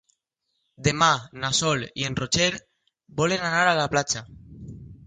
Demà 0.87 1.09
na 1.43 1.51
Sol 1.59 1.85
i 2.01 2.09
en 2.09 2.19
Roger 2.23 2.49
volen 3.23 3.47
anar 3.53 3.65
a 3.69 3.79
la 3.83 3.89
platja. 3.95 4.27